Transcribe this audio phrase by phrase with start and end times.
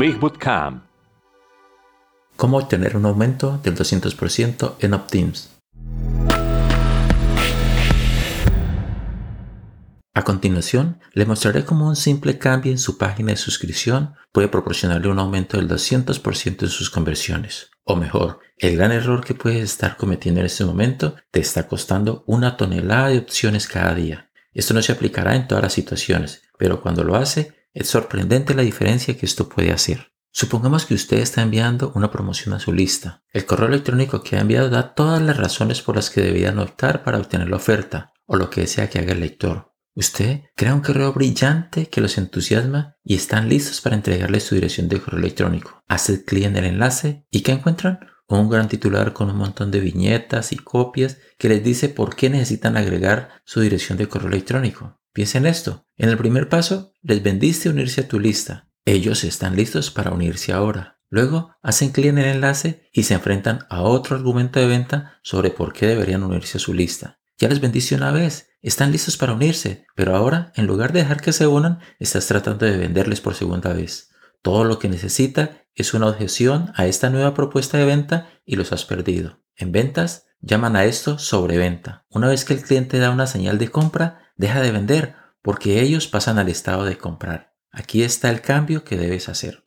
[0.00, 0.82] Big Bootcamp.
[2.34, 5.50] ¿Cómo obtener un aumento del 200% en Optims?
[10.14, 15.08] A continuación, le mostraré cómo un simple cambio en su página de suscripción puede proporcionarle
[15.08, 17.70] un aumento del 200% en sus conversiones.
[17.84, 22.24] O mejor, el gran error que puedes estar cometiendo en este momento te está costando
[22.26, 24.30] una tonelada de opciones cada día.
[24.54, 28.62] Esto no se aplicará en todas las situaciones, pero cuando lo hace, es sorprendente la
[28.62, 30.12] diferencia que esto puede hacer.
[30.32, 33.24] Supongamos que usted está enviando una promoción a su lista.
[33.32, 37.02] El correo electrónico que ha enviado da todas las razones por las que deberían optar
[37.02, 39.72] para obtener la oferta o lo que desea que haga el lector.
[39.94, 44.88] Usted crea un correo brillante que los entusiasma y están listos para entregarle su dirección
[44.88, 45.82] de correo electrónico.
[45.88, 47.98] Hace clic en el enlace y ¿qué encuentran?
[48.28, 52.30] Un gran titular con un montón de viñetas y copias que les dice por qué
[52.30, 54.99] necesitan agregar su dirección de correo electrónico.
[55.12, 55.86] Piensen esto.
[55.96, 58.68] En el primer paso, les vendiste unirse a tu lista.
[58.84, 61.00] Ellos están listos para unirse ahora.
[61.08, 65.50] Luego hacen clic en el enlace y se enfrentan a otro argumento de venta sobre
[65.50, 67.18] por qué deberían unirse a su lista.
[67.38, 71.20] Ya les bendice una vez, están listos para unirse, pero ahora, en lugar de dejar
[71.20, 74.10] que se unan, estás tratando de venderles por segunda vez.
[74.42, 78.72] Todo lo que necesita es una objeción a esta nueva propuesta de venta y los
[78.72, 79.38] has perdido.
[79.54, 82.04] En ventas, llaman a esto sobreventa.
[82.10, 86.08] Una vez que el cliente da una señal de compra, deja de vender, porque ellos
[86.08, 87.54] pasan al estado de comprar.
[87.70, 89.62] Aquí está el cambio que debes hacer.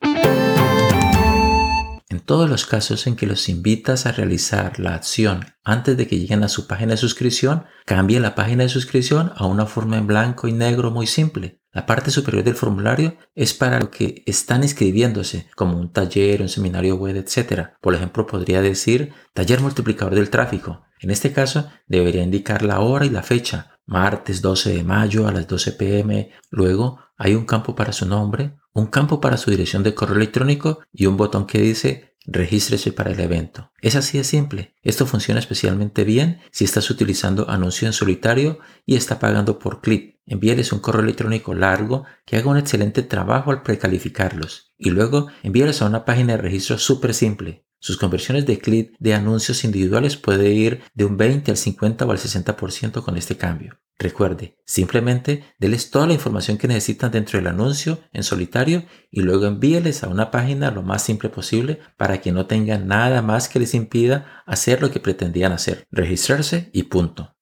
[2.10, 6.18] En todos los casos en que los invitas a realizar la acción antes de que
[6.18, 10.06] lleguen a su página de suscripción, cambie la página de suscripción a una forma en
[10.06, 11.60] blanco y negro muy simple.
[11.72, 16.48] La parte superior del formulario es para lo que están inscribiéndose, como un taller, un
[16.48, 17.70] seminario web, etc.
[17.80, 20.84] Por ejemplo, podría decir taller multiplicador del tráfico.
[21.00, 25.32] En este caso, debería indicar la hora y la fecha, martes 12 de mayo a
[25.32, 26.30] las 12 pm.
[26.50, 30.80] Luego, hay un campo para su nombre, un campo para su dirección de correo electrónico
[30.92, 33.70] y un botón que dice regístrese para el evento.
[33.80, 34.74] Es así de simple.
[34.82, 40.18] Esto funciona especialmente bien si estás utilizando anuncio en solitario y está pagando por clic.
[40.26, 45.82] Envíales un correo electrónico largo que haga un excelente trabajo al precalificarlos y luego envíales
[45.82, 47.63] a una página de registro súper simple.
[47.84, 52.12] Sus conversiones de clic de anuncios individuales puede ir de un 20 al 50 o
[52.12, 53.78] al 60% con este cambio.
[53.98, 59.44] Recuerde, simplemente denles toda la información que necesitan dentro del anuncio en solitario y luego
[59.44, 63.58] envíeles a una página lo más simple posible para que no tengan nada más que
[63.58, 67.36] les impida hacer lo que pretendían hacer, registrarse y punto.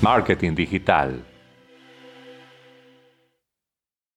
[0.00, 1.22] Marketing digital